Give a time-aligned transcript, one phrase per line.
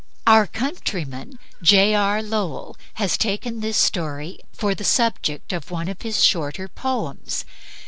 [0.25, 1.93] Our countryman, J.
[1.93, 2.23] R.
[2.23, 7.45] Lowell, has taken this story for the subject of one of his shorter poems.